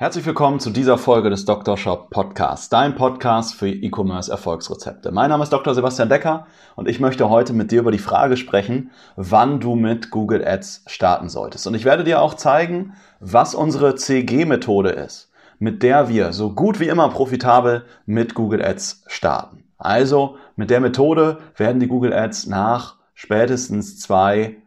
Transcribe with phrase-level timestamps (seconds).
[0.00, 1.76] Herzlich willkommen zu dieser Folge des Dr.
[1.76, 5.10] Shop Podcasts, dein Podcast für E-Commerce Erfolgsrezepte.
[5.10, 5.74] Mein Name ist Dr.
[5.74, 10.12] Sebastian Decker und ich möchte heute mit dir über die Frage sprechen, wann du mit
[10.12, 11.66] Google Ads starten solltest.
[11.66, 16.78] Und ich werde dir auch zeigen, was unsere CG-Methode ist mit der wir so gut
[16.80, 19.64] wie immer profitabel mit Google Ads starten.
[19.76, 24.58] Also mit der Methode werden die Google Ads nach spätestens zwei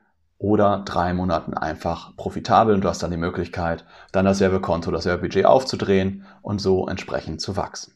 [0.41, 5.05] oder drei Monaten einfach profitabel und du hast dann die Möglichkeit, dann das Werbekonto, das
[5.05, 7.93] Werbebudget aufzudrehen und so entsprechend zu wachsen.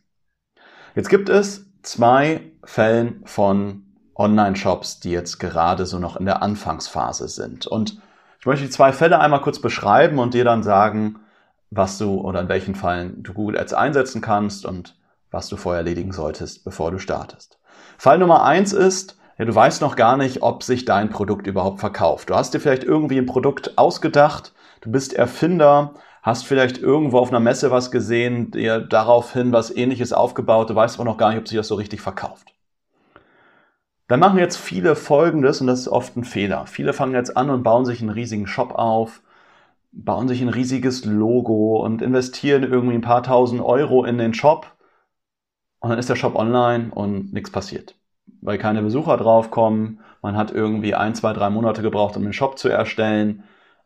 [0.94, 7.28] Jetzt gibt es zwei Fällen von Online-Shops, die jetzt gerade so noch in der Anfangsphase
[7.30, 7.66] sind.
[7.66, 8.00] Und
[8.40, 11.22] ich möchte die zwei Fälle einmal kurz beschreiben und dir dann sagen,
[11.72, 14.96] was du oder in welchen Fällen du Google Ads einsetzen kannst und
[15.32, 17.58] was du vorher erledigen solltest, bevor du startest.
[17.98, 21.80] Fall Nummer eins ist, ja, du weißt noch gar nicht, ob sich dein Produkt überhaupt
[21.80, 22.30] verkauft.
[22.30, 27.30] Du hast dir vielleicht irgendwie ein Produkt ausgedacht, du bist Erfinder, hast vielleicht irgendwo auf
[27.30, 31.40] einer Messe was gesehen, dir daraufhin was ähnliches aufgebaut, du weißt aber noch gar nicht,
[31.40, 32.54] ob sich das so richtig verkauft.
[34.08, 36.68] Dann machen jetzt viele Folgendes, und das ist oft ein Fehler.
[36.68, 39.22] Viele fangen jetzt an und bauen sich einen riesigen Shop auf,
[39.92, 44.76] bauen sich ein riesiges Logo und investieren irgendwie ein paar tausend Euro in den Shop
[45.80, 47.96] und dann ist der Shop online und nichts passiert.
[48.42, 52.58] Weil keine Besucher draufkommen, man hat irgendwie ein, zwei, drei Monate gebraucht, um den Shop
[52.58, 53.44] zu erstellen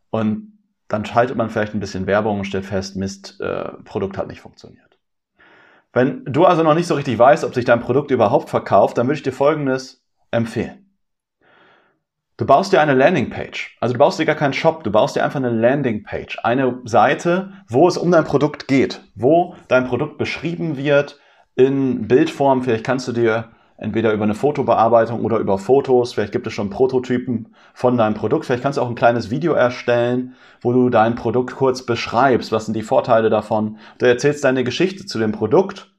[0.10, 0.54] und
[0.88, 4.42] dann schaltet man vielleicht ein bisschen Werbung und stellt fest, Mist, äh, Produkt hat nicht
[4.42, 4.98] funktioniert.
[5.94, 9.08] Wenn du also noch nicht so richtig weißt, ob sich dein Produkt überhaupt verkauft, dann
[9.08, 10.86] würde ich dir Folgendes empfehlen.
[12.38, 13.78] Du baust dir eine Landingpage.
[13.82, 16.40] Also du baust dir gar keinen Shop, du baust dir einfach eine Landingpage.
[16.44, 21.20] Eine Seite, wo es um dein Produkt geht, wo dein Produkt beschrieben wird
[21.56, 22.64] in Bildform.
[22.64, 26.70] Vielleicht kannst du dir entweder über eine Fotobearbeitung oder über Fotos, vielleicht gibt es schon
[26.70, 31.16] Prototypen von deinem Produkt, vielleicht kannst du auch ein kleines Video erstellen, wo du dein
[31.16, 33.78] Produkt kurz beschreibst, was sind die Vorteile davon.
[33.98, 35.94] Du erzählst deine Geschichte zu dem Produkt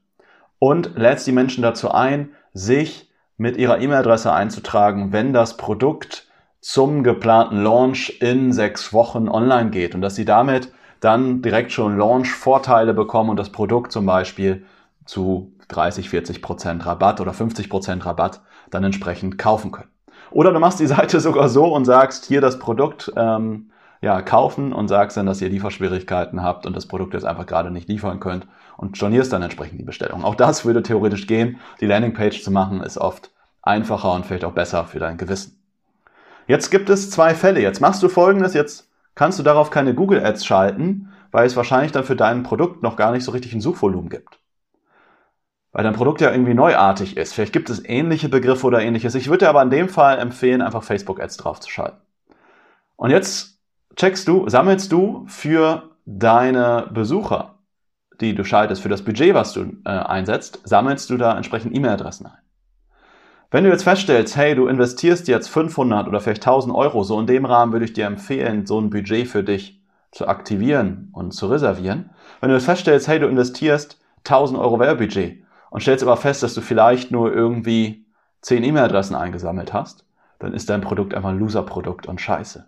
[0.59, 6.27] und lädst die Menschen dazu ein, sich mit ihrer E-Mail-Adresse einzutragen, wenn das Produkt
[6.59, 11.97] zum geplanten Launch in sechs Wochen online geht und dass sie damit dann direkt schon
[11.97, 14.65] Launch-Vorteile bekommen und das Produkt zum Beispiel
[15.05, 19.89] zu 30, 40 Prozent Rabatt oder 50 Prozent Rabatt dann entsprechend kaufen können.
[20.31, 23.71] Oder du machst die Seite sogar so und sagst hier das Produkt ähm,
[24.01, 27.69] ja, kaufen und sagst dann, dass ihr Lieferschwierigkeiten habt und das Produkt jetzt einfach gerade
[27.69, 30.23] nicht liefern könnt und stornierst dann entsprechend die Bestellung.
[30.23, 31.59] Auch das würde theoretisch gehen.
[31.79, 33.29] Die Landingpage zu machen ist oft
[33.61, 35.59] einfacher und vielleicht auch besser für dein Gewissen.
[36.47, 37.61] Jetzt gibt es zwei Fälle.
[37.61, 41.91] Jetzt machst du folgendes, jetzt kannst du darauf keine Google Ads schalten, weil es wahrscheinlich
[41.91, 44.40] dann für dein Produkt noch gar nicht so richtig ein Suchvolumen gibt.
[45.71, 47.33] Weil dein Produkt ja irgendwie neuartig ist.
[47.33, 49.15] Vielleicht gibt es ähnliche Begriffe oder ähnliches.
[49.15, 52.01] Ich würde dir aber in dem Fall empfehlen, einfach Facebook Ads drauf zu schalten.
[52.97, 53.59] Und jetzt
[53.95, 57.55] checkst du, sammelst du für deine Besucher,
[58.19, 62.27] die du schaltest, für das Budget, was du äh, einsetzt, sammelst du da entsprechend E-Mail-Adressen
[62.27, 62.37] ein.
[63.49, 67.27] Wenn du jetzt feststellst, hey, du investierst jetzt 500 oder vielleicht 1000 Euro, so in
[67.27, 69.81] dem Rahmen würde ich dir empfehlen, so ein Budget für dich
[70.11, 72.11] zu aktivieren und zu reservieren.
[72.39, 76.53] Wenn du jetzt feststellst, hey, du investierst 1000 Euro Werbebudget und stellst aber fest, dass
[76.53, 78.05] du vielleicht nur irgendwie
[78.41, 80.05] 10 E-Mail-Adressen eingesammelt hast,
[80.37, 82.67] dann ist dein Produkt einfach ein Loser-Produkt und scheiße.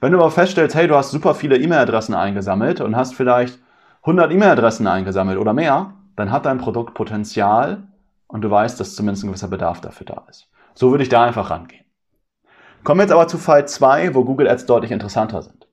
[0.00, 3.58] Wenn du aber feststellst, hey, du hast super viele E-Mail-Adressen eingesammelt und hast vielleicht
[4.02, 7.88] 100 E-Mail-Adressen eingesammelt oder mehr, dann hat dein Produkt Potenzial,
[8.26, 10.48] und du weißt, dass zumindest ein gewisser Bedarf dafür da ist.
[10.74, 11.84] So würde ich da einfach rangehen.
[12.82, 15.68] Kommen wir jetzt aber zu Fall 2, wo Google Ads deutlich interessanter sind.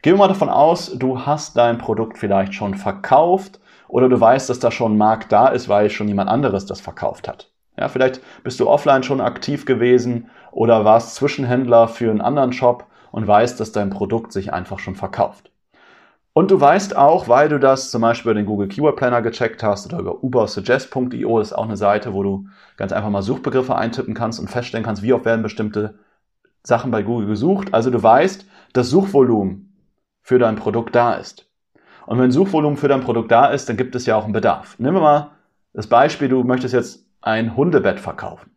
[0.00, 4.48] Gehen wir mal davon aus, du hast dein Produkt vielleicht schon verkauft oder du weißt,
[4.48, 7.50] dass da schon ein Markt da ist, weil schon jemand anderes das verkauft hat.
[7.78, 12.86] Ja, vielleicht bist du offline schon aktiv gewesen oder warst Zwischenhändler für einen anderen Shop
[13.12, 15.50] und weißt, dass dein Produkt sich einfach schon verkauft.
[16.32, 19.62] Und du weißt auch, weil du das zum Beispiel über den Google Keyword Planner gecheckt
[19.62, 22.46] hast oder über ubersuggest.io, ist auch eine Seite, wo du
[22.76, 25.98] ganz einfach mal Suchbegriffe eintippen kannst und feststellen kannst, wie oft werden bestimmte
[26.62, 27.74] Sachen bei Google gesucht.
[27.74, 29.76] Also du weißt, dass Suchvolumen
[30.20, 31.47] für dein Produkt da ist.
[32.08, 34.78] Und wenn Suchvolumen für dein Produkt da ist, dann gibt es ja auch einen Bedarf.
[34.78, 35.30] Nehmen wir mal
[35.74, 38.50] das Beispiel, du möchtest jetzt ein Hundebett verkaufen.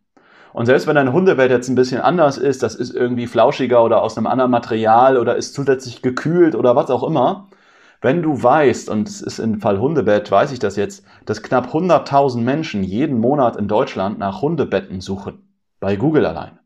[0.54, 4.00] Und selbst wenn dein Hundebett jetzt ein bisschen anders ist, das ist irgendwie flauschiger oder
[4.02, 7.50] aus einem anderen Material oder ist zusätzlich gekühlt oder was auch immer,
[8.02, 11.72] Wenn du weißt, und es ist im Fall Hundebett, weiß ich das jetzt, dass knapp
[11.72, 15.46] 100.000 Menschen jeden Monat in Deutschland nach Hundebetten suchen,
[15.78, 16.58] bei Google allein,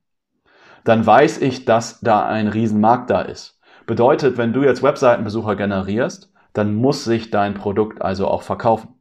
[0.85, 3.61] dann weiß ich, dass da ein Riesenmarkt da ist.
[3.87, 8.94] Bedeutet, wenn du jetzt Webseitenbesucher generierst, dann muss sich dein Produkt also auch verkaufen.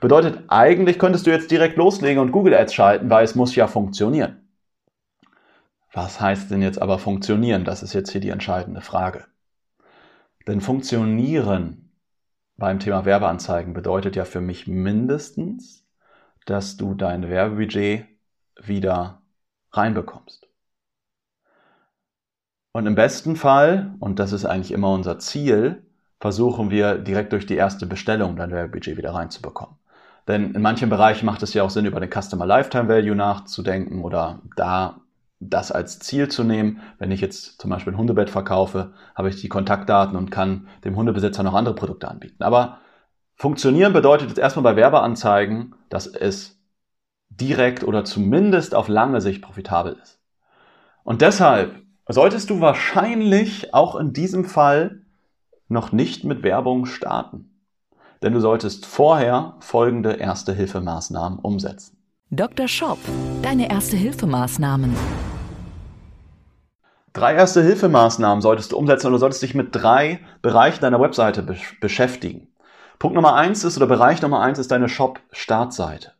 [0.00, 3.66] Bedeutet, eigentlich könntest du jetzt direkt loslegen und Google Ads schalten, weil es muss ja
[3.66, 4.48] funktionieren.
[5.92, 7.64] Was heißt denn jetzt aber funktionieren?
[7.64, 9.24] Das ist jetzt hier die entscheidende Frage.
[10.46, 11.90] Denn funktionieren
[12.56, 15.84] beim Thema Werbeanzeigen bedeutet ja für mich mindestens,
[16.44, 18.06] dass du dein Werbebudget
[18.62, 19.22] wieder
[19.72, 20.46] reinbekommst.
[22.72, 25.85] Und im besten Fall, und das ist eigentlich immer unser Ziel,
[26.26, 29.76] versuchen wir direkt durch die erste Bestellung dein Werbebudget wieder reinzubekommen.
[30.26, 34.02] Denn in manchen Bereichen macht es ja auch Sinn, über den Customer Lifetime Value nachzudenken
[34.02, 35.02] oder da
[35.38, 36.80] das als Ziel zu nehmen.
[36.98, 40.96] Wenn ich jetzt zum Beispiel ein Hundebett verkaufe, habe ich die Kontaktdaten und kann dem
[40.96, 42.42] Hundebesitzer noch andere Produkte anbieten.
[42.42, 42.78] Aber
[43.36, 46.60] funktionieren bedeutet jetzt erstmal bei Werbeanzeigen, dass es
[47.28, 50.18] direkt oder zumindest auf lange Sicht profitabel ist.
[51.04, 51.76] Und deshalb
[52.08, 55.05] solltest du wahrscheinlich auch in diesem Fall
[55.68, 57.50] noch nicht mit Werbung starten.
[58.22, 61.96] Denn du solltest vorher folgende Erste-Hilfemaßnahmen umsetzen.
[62.30, 62.66] Dr.
[62.66, 62.98] Shop,
[63.42, 64.96] deine Erste-Hilfemaßnahmen.
[67.12, 71.56] Drei Erste-Hilfemaßnahmen solltest du umsetzen und du solltest dich mit drei Bereichen deiner Webseite be
[71.80, 72.48] beschäftigen.
[72.98, 76.15] Punkt Nummer eins ist oder Bereich Nummer eins ist deine Shop-Startseite.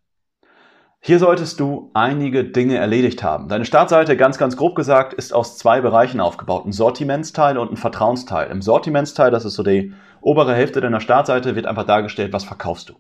[1.07, 3.47] Hier solltest du einige Dinge erledigt haben.
[3.47, 6.67] Deine Startseite, ganz, ganz grob gesagt, ist aus zwei Bereichen aufgebaut.
[6.67, 8.51] Ein Sortimentsteil und ein Vertrauensteil.
[8.51, 12.89] Im Sortimentsteil, das ist so die obere Hälfte deiner Startseite, wird einfach dargestellt, was verkaufst
[12.89, 12.95] du.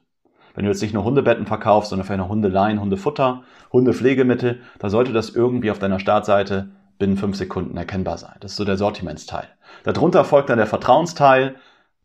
[0.55, 3.43] Wenn du jetzt nicht nur Hundebetten verkaufst, sondern vielleicht noch Hundeleien, Hundefutter,
[3.73, 6.69] Hundepflegemittel, da sollte das irgendwie auf deiner Startseite
[7.01, 8.37] binnen fünf Sekunden erkennbar sein.
[8.39, 9.49] Das ist so der Sortimentsteil.
[9.83, 11.57] Darunter folgt dann der Vertrauensteil.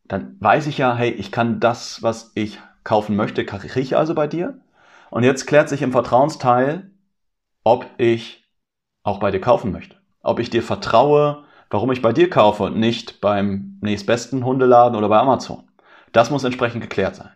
[0.06, 4.16] Dann weiß ich ja, hey, ich kann das, was ich kaufen möchte, kriege ich also
[4.16, 4.58] bei dir.
[5.12, 6.90] Und jetzt klärt sich im Vertrauensteil,
[7.64, 8.46] ob ich
[9.04, 9.98] auch bei dir kaufen möchte.
[10.24, 15.10] Ob ich dir vertraue, warum ich bei dir kaufe und nicht beim nächstbesten Hundeladen oder
[15.10, 15.64] bei Amazon.
[16.14, 17.30] Das muss entsprechend geklärt sein.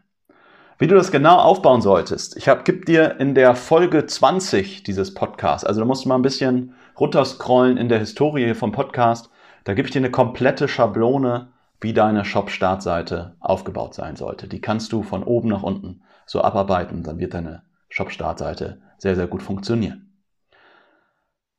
[0.77, 5.13] Wie du das genau aufbauen solltest, ich hab, gib dir in der Folge 20 dieses
[5.13, 9.29] Podcasts, also du musst mal ein bisschen runterscrollen in der Historie vom Podcast,
[9.65, 11.49] da gebe ich dir eine komplette Schablone,
[11.81, 14.47] wie deine Shop-Startseite aufgebaut sein sollte.
[14.47, 19.27] Die kannst du von oben nach unten so abarbeiten, dann wird deine Shop-Startseite sehr, sehr
[19.27, 20.05] gut funktionieren.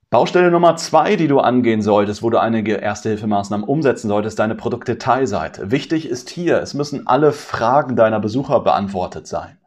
[0.09, 5.73] Baustelle Nummer zwei, die du angehen solltest, wo du einige Erste-Hilfemaßnahmen umsetzen solltest, deine Produktdetailseite.
[5.73, 9.59] Wichtig ist hier, es müssen alle Fragen deiner Besucher beantwortet sein.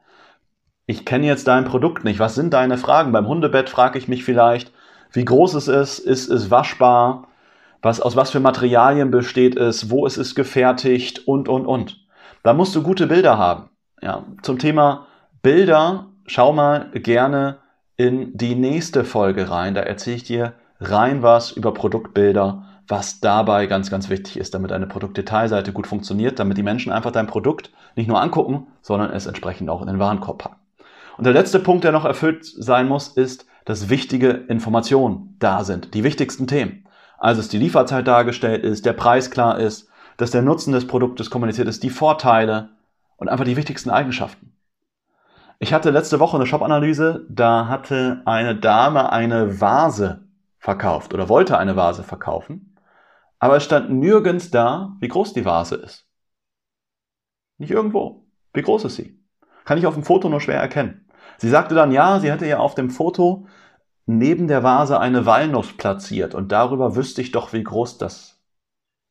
[0.85, 2.19] Ich kenne jetzt dein Produkt nicht.
[2.19, 3.11] Was sind deine Fragen?
[3.11, 4.71] Beim Hundebett frage ich mich vielleicht,
[5.11, 7.27] wie groß es ist, ist es waschbar,
[7.81, 12.07] was, aus was für Materialien besteht es, wo ist es gefertigt und, und, und.
[12.43, 13.69] Da musst du gute Bilder haben.
[14.01, 15.07] Ja, zum Thema
[15.41, 17.57] Bilder, schau mal gerne
[17.97, 19.73] in die nächste Folge rein.
[19.73, 24.71] Da erzähle ich dir rein was über Produktbilder, was dabei ganz, ganz wichtig ist, damit
[24.71, 29.25] eine Produktdetailseite gut funktioniert, damit die Menschen einfach dein Produkt nicht nur angucken, sondern es
[29.25, 30.55] entsprechend auch in den Warenkorb packen.
[31.17, 35.93] Und der letzte Punkt, der noch erfüllt sein muss, ist, dass wichtige Informationen da sind,
[35.93, 36.85] die wichtigsten Themen.
[37.17, 41.29] Also, dass die Lieferzeit dargestellt ist, der Preis klar ist, dass der Nutzen des Produktes
[41.29, 42.69] kommuniziert ist, die Vorteile,
[43.19, 44.55] und einfach die wichtigsten Eigenschaften.
[45.59, 51.57] Ich hatte letzte Woche eine Shop-Analyse, da hatte eine Dame eine Vase verkauft oder wollte
[51.57, 52.77] eine Vase verkaufen,
[53.39, 56.07] aber es stand nirgends da, wie groß die Vase ist.
[57.57, 58.25] Nicht irgendwo.
[58.53, 59.21] Wie groß ist sie?
[59.65, 61.09] Kann ich auf dem Foto nur schwer erkennen.
[61.37, 63.47] Sie sagte dann, ja, sie hätte ja auf dem Foto
[64.05, 68.41] neben der Vase eine Walnuss platziert und darüber wüsste ich doch, wie groß das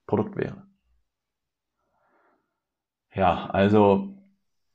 [0.06, 0.67] Produkt wäre.
[3.18, 4.14] Ja, also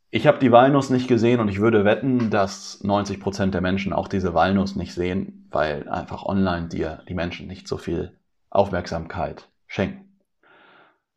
[0.09, 3.93] ich habe die Walnuss nicht gesehen und ich würde wetten, dass 90 Prozent der Menschen
[3.93, 8.11] auch diese Walnuss nicht sehen, weil einfach online dir die Menschen nicht so viel
[8.49, 10.19] Aufmerksamkeit schenken.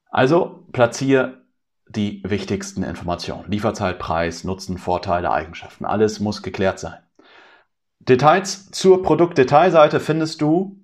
[0.08, 1.42] Also platziere
[1.88, 3.50] die wichtigsten Informationen.
[3.50, 5.84] Lieferzeit, Preis, Nutzen, Vorteile, Eigenschaften.
[5.84, 7.00] Alles muss geklärt sein.
[7.98, 10.80] Details zur Produktdetailseite findest du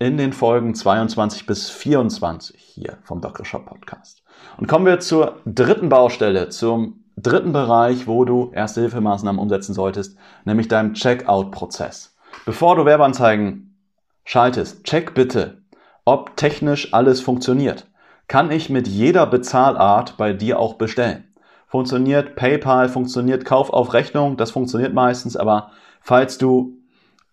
[0.00, 3.46] in den Folgen 22 bis 24 hier vom Dr.
[3.46, 4.25] Shop Podcast.
[4.58, 10.68] Und kommen wir zur dritten Baustelle, zum dritten Bereich, wo du Erste-Hilfemaßnahmen umsetzen solltest, nämlich
[10.68, 12.16] deinem Checkout-Prozess.
[12.44, 13.76] Bevor du Werbeanzeigen
[14.24, 15.62] schaltest, check bitte,
[16.04, 17.86] ob technisch alles funktioniert.
[18.28, 21.24] Kann ich mit jeder Bezahlart bei dir auch bestellen?
[21.68, 26.78] Funktioniert PayPal, funktioniert Kauf auf Rechnung, das funktioniert meistens, aber falls du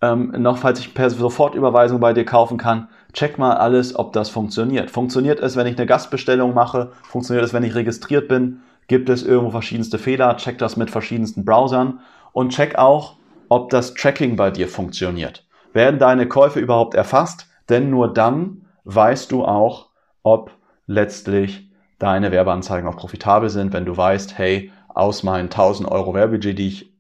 [0.02, 4.30] ähm, noch, falls ich per Sofortüberweisung bei dir kaufen kann, check mal alles, ob das
[4.30, 4.92] funktioniert.
[4.92, 6.92] Funktioniert es, wenn ich eine Gastbestellung mache?
[7.04, 8.62] Funktioniert es, wenn ich registriert bin?
[8.88, 10.36] Gibt es irgendwo verschiedenste Fehler?
[10.38, 12.00] Check das mit verschiedensten Browsern
[12.34, 13.16] und check auch,
[13.50, 15.46] ob das Tracking bei dir funktioniert.
[15.74, 17.48] Werden deine Käufe überhaupt erfasst?
[17.70, 19.90] Denn nur dann weißt du auch,
[20.22, 20.52] ob
[20.88, 26.60] letztlich deine Werbeanzeigen auch profitabel sind, wenn du weißt, hey, aus meinen 1000 Euro Werbebudget,
[26.60, 26.94] die ich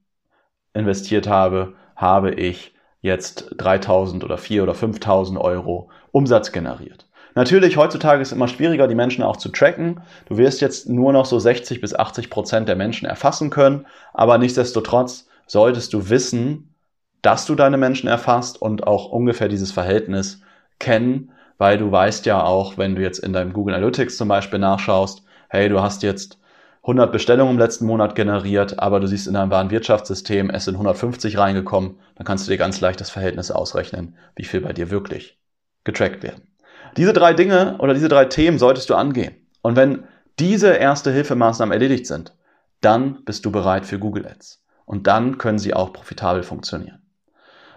[0.74, 7.08] investiert habe, habe ich jetzt 3000 oder 4 oder 5000 Euro Umsatz generiert.
[7.36, 10.02] Natürlich, heutzutage ist es immer schwieriger, die Menschen auch zu tracken.
[10.30, 14.38] Du wirst jetzt nur noch so 60 bis 80 Prozent der Menschen erfassen können, aber
[14.38, 16.76] nichtsdestotrotz solltest du wissen,
[17.24, 20.42] dass du deine Menschen erfasst und auch ungefähr dieses Verhältnis
[20.78, 24.60] kennen, weil du weißt ja auch, wenn du jetzt in deinem Google Analytics zum Beispiel
[24.60, 26.38] nachschaust, hey, du hast jetzt
[26.84, 31.38] 100 Bestellungen im letzten Monat generiert, aber du siehst in deinem Warenwirtschaftssystem, es sind 150
[31.40, 35.40] reingekommen, dann kannst du dir ganz leicht das Verhältnis ausrechnen, wie viel bei dir wirklich
[35.84, 36.48] getrackt werden.
[36.98, 39.36] Diese drei Dinge oder diese drei Themen solltest du angehen.
[39.62, 40.04] Und wenn
[40.40, 42.34] diese erste Hilfemaßnahmen erledigt sind,
[42.82, 44.64] dann bist du bereit für Google Ads.
[44.86, 47.02] Und dann können sie auch profitabel funktionieren.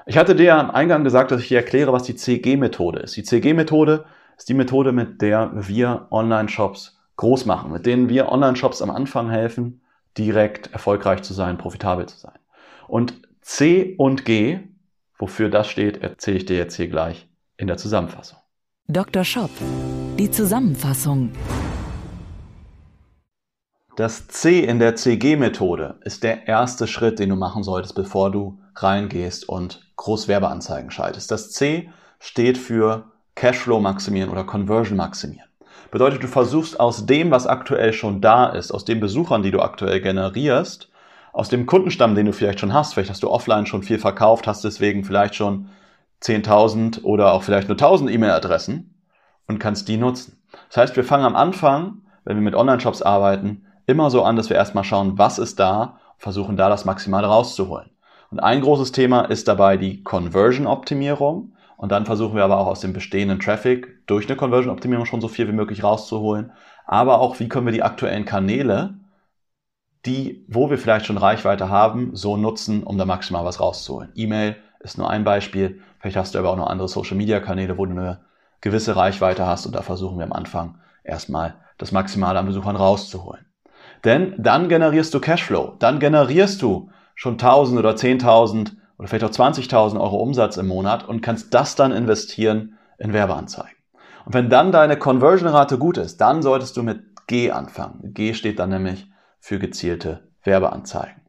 [0.06, 3.16] Ich hatte dir am Eingang gesagt, dass ich dir erkläre, was die CG-Methode ist.
[3.16, 4.04] Die CG-Methode
[4.36, 9.30] ist die Methode, mit der wir Online-Shops groß machen, mit denen wir Online-Shops am Anfang
[9.30, 9.80] helfen,
[10.18, 12.38] direkt erfolgreich zu sein, profitabel zu sein.
[12.88, 14.60] Und C und G,
[15.18, 18.38] wofür das steht, erzähle ich dir jetzt hier gleich in der Zusammenfassung.
[18.88, 19.24] Dr.
[19.24, 19.50] Shop,
[20.18, 21.32] die Zusammenfassung.
[23.96, 28.58] Das C in der CG-Methode ist der erste Schritt, den du machen solltest, bevor du
[28.74, 31.30] reingehst und Großwerbeanzeigen schaltest.
[31.30, 35.48] Das C steht für Cashflow maximieren oder Conversion maximieren.
[35.90, 39.60] Bedeutet, du versuchst aus dem, was aktuell schon da ist, aus den Besuchern, die du
[39.60, 40.90] aktuell generierst,
[41.32, 44.46] aus dem Kundenstamm, den du vielleicht schon hast, vielleicht hast du offline schon viel verkauft,
[44.46, 45.68] hast deswegen vielleicht schon
[46.22, 48.94] 10.000 oder auch vielleicht nur 1.000 E-Mail-Adressen
[49.46, 50.42] und kannst die nutzen.
[50.68, 54.50] Das heißt, wir fangen am Anfang, wenn wir mit Online-Shops arbeiten, immer so an, dass
[54.50, 57.90] wir erstmal schauen, was ist da versuchen da das Maximale rauszuholen.
[58.30, 61.52] Und ein großes Thema ist dabei die Conversion-Optimierung.
[61.76, 65.28] Und dann versuchen wir aber auch aus dem bestehenden Traffic durch eine Conversion-Optimierung schon so
[65.28, 66.52] viel wie möglich rauszuholen.
[66.86, 68.94] Aber auch, wie können wir die aktuellen Kanäle,
[70.06, 74.10] die, wo wir vielleicht schon Reichweite haben, so nutzen, um da maximal was rauszuholen.
[74.14, 75.82] E-Mail ist nur ein Beispiel.
[76.06, 78.20] Vielleicht hast du aber auch noch andere Social-Media-Kanäle, wo du eine
[78.60, 79.66] gewisse Reichweite hast.
[79.66, 83.44] Und da versuchen wir am Anfang erstmal das Maximale an Besuchern rauszuholen.
[84.04, 85.74] Denn dann generierst du Cashflow.
[85.80, 91.08] Dann generierst du schon 1000 oder 10.000 oder vielleicht auch 20.000 Euro Umsatz im Monat
[91.08, 93.76] und kannst das dann investieren in Werbeanzeigen.
[94.26, 98.14] Und wenn dann deine Conversion-Rate gut ist, dann solltest du mit G anfangen.
[98.14, 99.10] G steht dann nämlich
[99.40, 101.22] für gezielte Werbeanzeigen.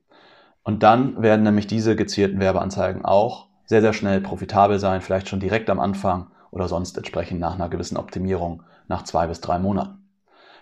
[0.61, 5.39] Und dann werden nämlich diese gezielten Werbeanzeigen auch sehr, sehr schnell profitabel sein, vielleicht schon
[5.39, 10.03] direkt am Anfang oder sonst entsprechend nach einer gewissen Optimierung nach zwei bis drei Monaten.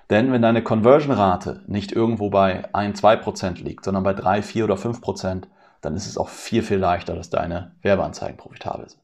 [0.09, 4.65] Denn wenn deine Conversion-Rate nicht irgendwo bei 1, 2 Prozent liegt, sondern bei 3, 4
[4.65, 5.47] oder 5 Prozent,
[5.81, 9.01] dann ist es auch viel, viel leichter, dass deine Werbeanzeigen profitabel sind.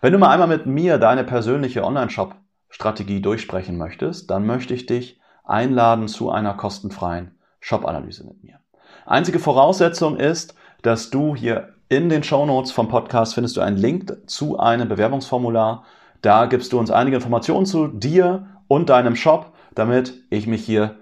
[0.00, 5.20] Wenn du mal einmal mit mir deine persönliche Online-Shop-Strategie durchsprechen möchtest, dann möchte ich dich
[5.44, 8.60] einladen zu einer kostenfreien Shop-Analyse mit mir.
[9.06, 13.76] Einzige Voraussetzung ist, dass du hier in den Show Notes vom Podcast findest du einen
[13.76, 15.84] Link zu einem Bewerbungsformular.
[16.22, 20.96] Da gibst du uns einige Informationen zu dir und deinem Shop, damit ich mich hier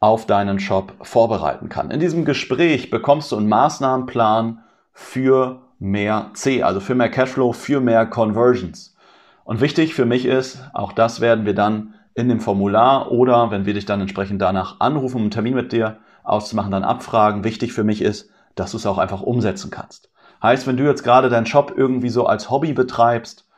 [0.00, 1.90] auf deinen Shop vorbereiten kann.
[1.90, 7.80] In diesem Gespräch bekommst du einen Maßnahmenplan für mehr C, also für mehr Cashflow, für
[7.80, 8.96] mehr Conversions.
[9.44, 13.66] Und wichtig für mich ist, auch das werden wir dann in dem Formular oder wenn
[13.66, 17.44] wir dich dann entsprechend danach anrufen, um einen Termin mit dir auszumachen, dann abfragen.
[17.44, 20.10] Wichtig für mich ist, dass du es auch einfach umsetzen kannst.
[20.42, 23.48] Heißt, wenn du jetzt gerade deinen Shop irgendwie so als Hobby betreibst,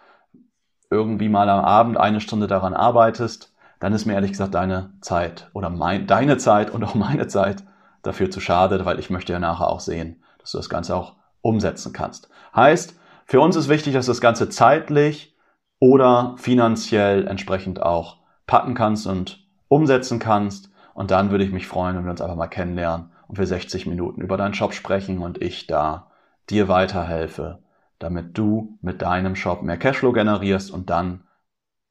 [0.91, 5.51] irgendwie mal am Abend eine Stunde daran arbeitest, dann ist mir ehrlich gesagt deine Zeit
[5.53, 7.65] oder mein, deine Zeit und auch meine Zeit
[8.03, 11.15] dafür zu schade, weil ich möchte ja nachher auch sehen, dass du das Ganze auch
[11.43, 12.29] umsetzen kannst.
[12.55, 15.37] Heißt, für uns ist wichtig, dass du das Ganze zeitlich
[15.81, 20.71] oder finanziell entsprechend auch packen kannst und umsetzen kannst.
[20.95, 23.87] Und dann würde ich mich freuen, wenn wir uns einfach mal kennenlernen und wir 60
[23.87, 26.11] Minuten über deinen Shop sprechen und ich da
[26.51, 27.61] dir weiterhelfe,
[27.99, 31.25] damit du mit deinem Shop mehr Cashflow generierst und dann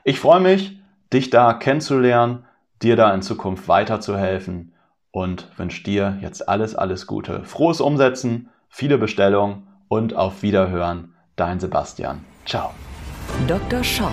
[0.08, 0.78] Ich freue mich,
[1.12, 2.44] dich da kennenzulernen,
[2.80, 4.72] dir da in Zukunft weiterzuhelfen
[5.10, 7.42] und wünsche dir jetzt alles, alles Gute.
[7.42, 11.16] Frohes Umsetzen viele Bestellungen und auf Wiederhören.
[11.34, 12.25] Dein Sebastian.
[12.44, 12.70] Ciao.
[13.48, 13.82] Dr.
[13.82, 14.12] Shop,